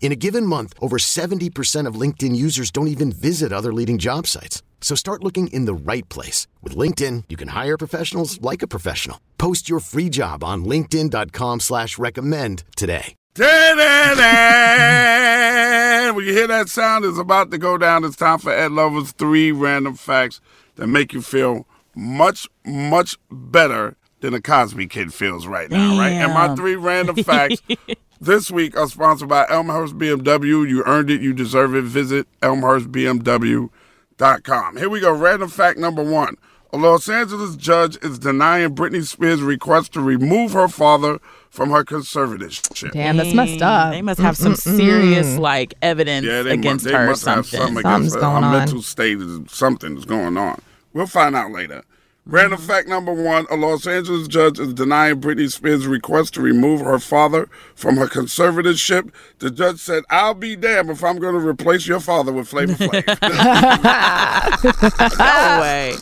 In 0.00 0.12
a 0.12 0.16
given 0.16 0.44
month, 0.46 0.74
over 0.80 0.98
70% 0.98 1.86
of 1.88 1.94
LinkedIn 1.94 2.36
users 2.36 2.70
don't 2.70 2.88
even 2.88 3.10
visit 3.10 3.52
other 3.52 3.72
leading 3.72 3.96
job 3.98 4.26
sites. 4.26 4.62
So 4.82 4.94
start 4.94 5.24
looking 5.24 5.46
in 5.48 5.64
the 5.64 5.74
right 5.74 6.06
place. 6.10 6.46
With 6.62 6.76
LinkedIn, 6.76 7.24
you 7.30 7.38
can 7.38 7.48
hire 7.48 7.78
professionals 7.78 8.38
like 8.42 8.60
a 8.62 8.66
professional. 8.68 9.18
Post 9.38 9.66
your 9.68 9.80
free 9.80 10.10
job 10.10 10.44
on 10.44 10.64
linkedin.com 10.66 11.60
slash 11.60 11.96
recommend 11.98 12.64
today. 12.76 13.14
When 16.14 16.24
you 16.24 16.32
hear 16.34 16.46
that 16.46 16.68
sound, 16.68 17.04
it's 17.04 17.18
about 17.18 17.50
to 17.50 17.58
go 17.58 17.76
down. 17.78 18.04
It's 18.04 18.14
time 18.16 18.38
for 18.38 18.52
Ed 18.52 18.72
Lover's 18.72 19.10
three 19.12 19.50
random 19.52 19.94
facts 19.94 20.40
that 20.76 20.86
make 20.86 21.12
you 21.12 21.22
feel 21.22 21.66
much, 21.96 22.46
much 22.64 23.16
better 23.30 23.96
than 24.20 24.34
a 24.34 24.40
Cosby 24.40 24.86
kid 24.86 25.12
feels 25.12 25.46
right 25.46 25.70
now, 25.70 25.98
right? 25.98 26.12
And 26.12 26.32
my 26.32 26.54
three 26.54 26.76
random 26.76 27.16
facts 27.16 27.60
this 28.24 28.50
week 28.50 28.76
are 28.76 28.88
sponsored 28.88 29.28
by 29.28 29.46
Elmhurst 29.48 29.96
BMW. 29.98 30.68
You 30.68 30.82
earned 30.84 31.10
it, 31.10 31.20
you 31.20 31.32
deserve 31.32 31.74
it. 31.74 31.84
Visit 31.84 32.26
elmhurstbmw.com. 32.40 34.76
Here 34.76 34.88
we 34.88 35.00
go. 35.00 35.12
Random 35.12 35.48
fact 35.48 35.78
number 35.78 36.02
one. 36.02 36.36
A 36.72 36.76
Los 36.76 37.08
Angeles 37.08 37.54
judge 37.54 37.96
is 38.02 38.18
denying 38.18 38.74
Britney 38.74 39.06
Spears' 39.06 39.40
request 39.42 39.92
to 39.92 40.00
remove 40.00 40.54
her 40.54 40.66
father 40.66 41.20
from 41.48 41.70
her 41.70 41.84
conservatorship. 41.84 42.90
Damn, 42.90 43.16
that's 43.16 43.32
messed 43.32 43.62
up. 43.62 43.92
They 43.92 44.02
must 44.02 44.18
have 44.18 44.36
some 44.36 44.56
serious 44.56 45.38
like 45.38 45.74
evidence 45.82 46.26
Yeah, 46.26 46.40
against 46.40 46.84
must, 46.86 46.96
her 46.96 47.04
or 47.04 47.06
must 47.10 47.22
something. 47.22 47.60
something 47.60 47.82
Something's 47.82 48.14
against 48.14 48.16
her. 48.16 48.20
going 48.22 48.42
her 48.42 48.48
on. 48.48 48.58
mental 48.58 48.82
state 48.82 49.20
is 49.20 49.38
something 49.52 49.96
is 49.96 50.04
going 50.04 50.36
on. 50.36 50.60
We'll 50.92 51.06
find 51.06 51.36
out 51.36 51.52
later. 51.52 51.84
Random 52.26 52.58
fact 52.58 52.88
number 52.88 53.12
one: 53.12 53.44
A 53.50 53.56
Los 53.56 53.86
Angeles 53.86 54.26
judge 54.28 54.58
is 54.58 54.72
denying 54.72 55.20
Britney 55.20 55.52
Spears' 55.52 55.86
request 55.86 56.32
to 56.34 56.40
remove 56.40 56.80
her 56.80 56.98
father 56.98 57.50
from 57.74 57.98
her 57.98 58.06
conservatorship. 58.06 59.12
The 59.40 59.50
judge 59.50 59.78
said, 59.78 60.04
"I'll 60.08 60.32
be 60.32 60.56
damned 60.56 60.88
if 60.88 61.04
I'm 61.04 61.18
going 61.18 61.38
to 61.38 61.46
replace 61.46 61.86
your 61.86 62.00
father 62.00 62.32
with 62.32 62.48
Flavor 62.48 62.72
Flav." 62.72 62.94
no 65.18 65.60
way. 65.60 65.96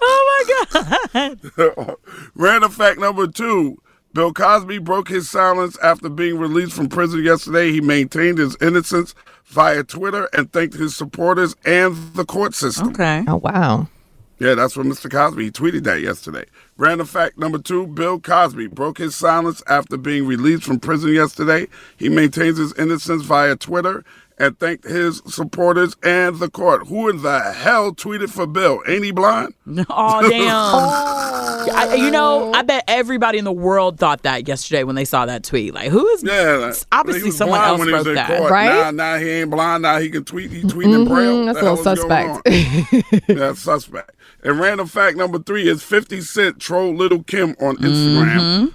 oh 0.00 1.06
my 1.12 1.12
god. 1.12 1.96
Random 2.34 2.70
fact 2.70 2.98
number 2.98 3.26
two. 3.26 3.76
Bill 4.14 4.32
Cosby 4.32 4.78
broke 4.78 5.08
his 5.08 5.28
silence 5.28 5.78
after 5.82 6.08
being 6.10 6.38
released 6.38 6.74
from 6.74 6.88
prison 6.88 7.24
yesterday. 7.24 7.72
He 7.72 7.80
maintained 7.80 8.38
his 8.38 8.56
innocence 8.60 9.14
via 9.44 9.84
Twitter 9.84 10.28
and 10.34 10.52
thanked 10.52 10.74
his 10.74 10.96
supporters 10.96 11.56
and 11.64 11.96
the 12.14 12.24
court 12.24 12.54
system. 12.54 12.88
Okay. 12.88 13.24
Oh 13.26 13.36
wow. 13.36 13.88
Yeah, 14.42 14.56
that's 14.56 14.76
what 14.76 14.86
Mr. 14.86 15.08
Cosby 15.08 15.44
he 15.44 15.50
tweeted 15.52 15.84
that 15.84 16.00
yesterday. 16.00 16.46
Random 16.76 17.06
fact 17.06 17.38
number 17.38 17.58
two: 17.58 17.86
Bill 17.86 18.18
Cosby 18.18 18.66
broke 18.66 18.98
his 18.98 19.14
silence 19.14 19.62
after 19.68 19.96
being 19.96 20.26
released 20.26 20.64
from 20.64 20.80
prison 20.80 21.12
yesterday. 21.12 21.68
He 21.96 22.08
maintains 22.08 22.58
his 22.58 22.74
innocence 22.74 23.22
via 23.22 23.54
Twitter 23.54 24.04
and 24.38 24.58
thanked 24.58 24.82
his 24.82 25.22
supporters 25.26 25.94
and 26.02 26.40
the 26.40 26.50
court. 26.50 26.88
Who 26.88 27.08
in 27.08 27.22
the 27.22 27.38
hell 27.52 27.94
tweeted 27.94 28.30
for 28.30 28.48
Bill? 28.48 28.82
Ain't 28.88 29.04
he 29.04 29.12
blind? 29.12 29.54
Oh 29.88 30.28
damn. 30.28 31.31
I, 31.68 31.94
you 31.94 32.10
know, 32.10 32.52
I 32.52 32.62
bet 32.62 32.84
everybody 32.88 33.38
in 33.38 33.44
the 33.44 33.52
world 33.52 33.98
thought 33.98 34.22
that 34.22 34.48
yesterday 34.48 34.84
when 34.84 34.94
they 34.94 35.04
saw 35.04 35.26
that 35.26 35.44
tweet. 35.44 35.74
Like, 35.74 35.90
who 35.90 36.06
is? 36.08 36.22
Yeah, 36.22 36.56
like, 36.56 36.74
obviously 36.92 37.22
he 37.22 37.26
was 37.28 37.36
someone 37.36 37.58
blind 37.58 37.70
else 37.70 37.78
when 37.80 37.88
he 37.88 37.94
was 37.94 38.06
wrote 38.06 38.14
that. 38.14 38.38
court. 38.38 38.50
Right? 38.50 38.66
Now, 38.66 38.90
now 38.90 39.18
he 39.18 39.28
ain't 39.28 39.50
blind. 39.50 39.82
Now 39.82 39.98
he 39.98 40.10
can 40.10 40.24
tweet. 40.24 40.50
He 40.50 40.62
tweeting 40.62 41.02
in 41.02 41.08
braille. 41.08 41.46
That's 41.46 41.58
a 41.58 41.72
little 41.72 41.82
hell 41.82 41.92
is 41.92 42.04
going 42.04 42.42
suspect. 42.44 43.28
on? 43.28 43.36
That's 43.36 43.60
suspect. 43.60 44.12
And 44.42 44.58
random 44.58 44.86
fact 44.86 45.16
number 45.16 45.38
three 45.38 45.68
is 45.68 45.82
50 45.82 46.20
Cent 46.20 46.58
trolled 46.58 46.96
Lil' 46.96 47.22
Kim 47.22 47.50
on 47.60 47.76
Instagram. 47.76 48.38
Mm-hmm. 48.38 48.66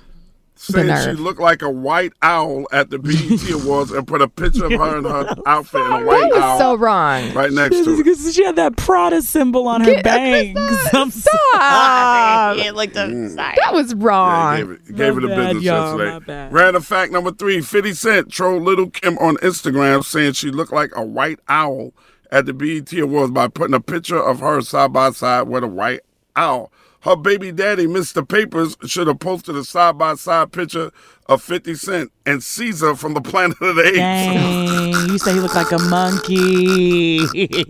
Saying 0.59 1.03
she 1.03 1.21
looked 1.21 1.39
like 1.39 1.61
a 1.61 1.69
white 1.69 2.13
owl 2.21 2.65
at 2.71 2.89
the 2.89 2.99
BET 2.99 3.49
Awards 3.51 3.91
and 3.91 4.07
put 4.07 4.21
a 4.21 4.27
picture 4.27 4.65
of 4.65 4.71
her 4.71 4.97
in 4.97 5.03
her 5.05 5.25
oh 5.37 5.43
outfit 5.45 5.81
in 5.81 5.91
a 5.91 6.05
white 6.05 6.19
That 6.21 6.29
was 6.31 6.39
owl 6.43 6.59
so 6.59 6.75
wrong. 6.75 7.33
right 7.33 7.51
next 7.51 7.75
to 7.77 7.85
her. 7.85 7.97
Because 7.97 8.33
she 8.33 8.43
had 8.43 8.55
that 8.55 8.75
Prada 8.77 9.21
symbol 9.21 9.67
on 9.67 9.81
her 9.81 9.91
Get- 9.91 9.99
uh, 9.99 10.01
bangs. 10.03 10.59
I'm 10.93 11.11
Stop. 11.11 12.57
sorry. 12.57 12.71
like 12.71 12.93
the 12.93 13.33
That 13.35 13.73
was 13.73 13.93
wrong. 13.95 14.57
he 14.57 14.61
gave 14.63 14.71
it, 14.71 14.95
gave 14.95 15.17
it 15.17 15.23
a 15.23 15.27
My 15.27 15.35
bad, 15.35 15.45
business 15.47 15.63
y'all, 15.63 15.97
my 15.97 16.03
yesterday. 16.05 16.25
bad. 16.25 16.53
Random 16.53 16.81
fact 16.81 17.11
number 17.11 17.31
three 17.31 17.61
50 17.61 17.93
Cent 17.93 18.31
trolled 18.31 18.63
Lil' 18.63 18.89
Kim 18.89 19.17
on 19.19 19.37
Instagram 19.37 20.03
saying 20.03 20.33
she 20.33 20.49
looked 20.51 20.73
like 20.73 20.91
a 20.95 21.03
white 21.03 21.39
owl 21.47 21.93
at 22.31 22.45
the 22.45 22.53
BET 22.53 22.91
Awards 22.93 23.31
by 23.31 23.47
putting 23.47 23.73
a 23.73 23.79
picture 23.79 24.21
of 24.21 24.39
her 24.39 24.61
side 24.61 24.91
by 24.91 25.11
side 25.11 25.43
with 25.43 25.63
a 25.63 25.67
white 25.67 26.01
owl. 26.35 26.71
Her 27.07 27.15
baby 27.15 27.53
daddy, 27.53 27.87
Mr. 27.87 28.27
Papers, 28.27 28.75
should 28.85 29.07
have 29.07 29.19
posted 29.19 29.55
a 29.55 29.63
side 29.63 29.97
by 29.97 30.15
side 30.15 30.51
picture 30.51 30.91
of 31.27 31.41
50 31.41 31.75
Cent 31.75 32.11
and 32.25 32.43
Caesar 32.43 32.95
from 32.95 33.13
the 33.13 33.21
Planet 33.21 33.55
of 33.61 33.77
the 33.77 33.87
Apes. 33.87 33.97
Dang, 33.97 35.09
you 35.11 35.17
say 35.17 35.31
he 35.31 35.39
looked 35.39 35.55
like 35.55 35.71
a 35.71 35.79
monkey. 35.79 37.19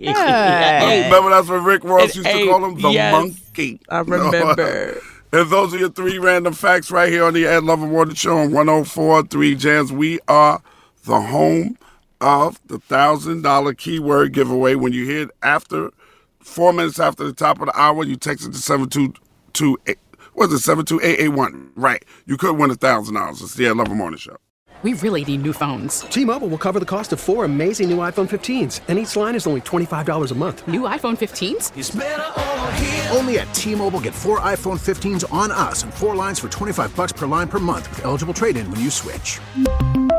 Hey. 0.08 1.04
Remember 1.04 1.30
that's 1.30 1.48
what 1.48 1.62
Rick 1.62 1.84
Ross 1.84 2.16
An 2.16 2.24
used 2.24 2.36
to 2.36 2.46
call 2.46 2.64
him? 2.64 2.80
The 2.80 2.88
yes. 2.88 3.12
monkey. 3.12 3.80
I 3.88 3.98
remember. 4.00 5.00
And 5.30 5.50
those 5.50 5.74
are 5.74 5.78
your 5.78 5.90
three 5.90 6.18
random 6.18 6.54
facts 6.54 6.90
right 6.90 7.12
here 7.12 7.22
on 7.22 7.34
the 7.34 7.46
Ed 7.46 7.62
Love 7.62 7.82
Award 7.82 8.16
Show 8.16 8.38
on 8.38 8.50
1043 8.50 9.54
Jams. 9.56 9.92
We 9.92 10.18
are 10.26 10.62
the 11.04 11.20
home 11.20 11.76
of 12.20 12.58
the 12.66 12.78
thousand 12.78 13.42
dollar 13.42 13.74
keyword 13.74 14.32
giveaway. 14.32 14.74
When 14.74 14.94
you 14.94 15.04
hear 15.04 15.24
it 15.24 15.30
after 15.42 15.90
four 16.40 16.72
minutes 16.72 16.98
after 16.98 17.24
the 17.24 17.34
top 17.34 17.60
of 17.60 17.66
the 17.66 17.78
hour, 17.78 18.04
you 18.04 18.16
text 18.16 18.48
it 18.48 18.54
to 18.54 19.12
722 19.54 19.94
what 20.38 20.50
is 20.50 20.60
it, 20.60 20.62
72881. 20.62 21.72
Right. 21.74 22.04
You 22.26 22.36
could 22.36 22.56
win 22.56 22.70
a 22.70 22.76
thousand 22.76 23.16
dollars. 23.16 23.42
It's 23.42 23.54
the 23.54 23.66
Ed 23.66 23.76
Lover 23.76 23.96
Morning 23.96 24.18
Show. 24.18 24.36
We 24.84 24.92
really 24.92 25.24
need 25.24 25.42
new 25.42 25.52
phones. 25.52 26.02
T-Mobile 26.02 26.46
will 26.46 26.58
cover 26.58 26.78
the 26.78 26.86
cost 26.86 27.12
of 27.12 27.18
four 27.18 27.44
amazing 27.44 27.90
new 27.90 27.96
iPhone 27.96 28.28
15s, 28.28 28.80
and 28.86 28.96
each 28.96 29.16
line 29.16 29.34
is 29.34 29.44
only 29.48 29.60
$25 29.62 30.30
a 30.30 30.34
month. 30.36 30.68
New 30.68 30.82
iPhone 30.82 31.18
15s? 31.18 33.12
Only 33.16 33.40
at 33.40 33.52
T-Mobile 33.52 33.98
get 33.98 34.14
four 34.14 34.38
iPhone 34.38 34.78
15s 34.78 35.24
on 35.32 35.50
us 35.50 35.82
and 35.82 35.92
four 35.92 36.14
lines 36.14 36.38
for 36.38 36.48
25 36.48 36.94
bucks 36.94 37.12
per 37.12 37.26
line 37.26 37.48
per 37.48 37.58
month 37.58 37.90
with 37.90 38.04
eligible 38.04 38.34
trade-in 38.34 38.70
when 38.70 38.78
you 38.78 38.90
switch. 38.90 39.40